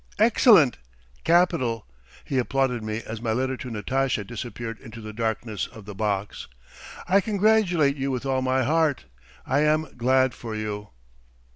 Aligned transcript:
"'Excellent! 0.17 0.79
Capital!' 1.23 1.85
he 2.25 2.39
applauded 2.39 2.83
me 2.83 3.03
as 3.05 3.21
my 3.21 3.31
letter 3.31 3.55
to 3.55 3.69
Natasha 3.69 4.23
disappeared 4.23 4.79
into 4.79 4.99
the 4.99 5.13
darkness 5.13 5.67
of 5.67 5.85
the 5.85 5.93
box. 5.93 6.47
'I 7.07 7.21
congratulate 7.21 7.97
you 7.97 8.09
with 8.09 8.25
all 8.25 8.41
my 8.41 8.63
heart. 8.63 9.05
I 9.45 9.59
am 9.59 9.95
glad 9.95 10.33
for 10.33 10.55
you.' 10.55 10.89